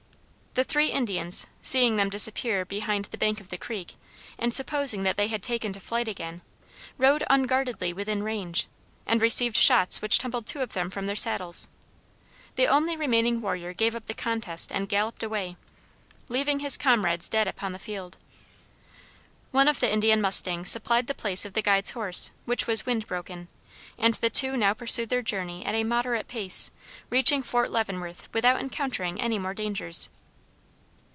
[0.53, 3.95] The three Indians, seeing them disappear behind the bank of the creek,
[4.37, 6.41] and supposing that they had taken to flight again,
[6.97, 8.67] rode unguardedly within range,
[9.07, 11.69] and received shots which tumbled two of them from their saddles.
[12.57, 15.55] The only remaining warrior gave up the contest and galloped away,
[16.27, 18.17] leaving his comrades dead upon the field.
[19.51, 23.07] One of the Indian mustangs supplied the place of the guide's horse, which was wind
[23.07, 23.47] broken,
[23.97, 26.71] and the two now pursued their journey at a moderate pace,
[27.09, 30.09] reaching Fort Leavenworth without encountering any more dangers.